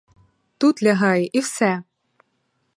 Тут 0.59 0.75
лягай, 0.85 1.21
і 1.33 1.39
все! 1.39 1.83